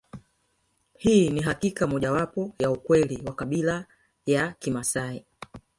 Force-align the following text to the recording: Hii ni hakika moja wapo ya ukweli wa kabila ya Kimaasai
Hii 0.97 1.29
ni 1.29 1.41
hakika 1.41 1.87
moja 1.87 2.11
wapo 2.11 2.53
ya 2.59 2.71
ukweli 2.71 3.21
wa 3.25 3.35
kabila 3.35 3.85
ya 4.25 4.51
Kimaasai 4.51 5.25